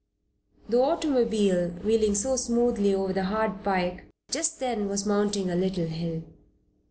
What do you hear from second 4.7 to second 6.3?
was mounting a little hill.